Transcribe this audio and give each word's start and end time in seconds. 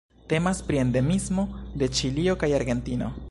Temas 0.31 0.61
pri 0.69 0.79
endemismo 0.85 1.45
de 1.83 1.91
Ĉilio 1.99 2.37
kaj 2.45 2.55
Argentino. 2.63 3.17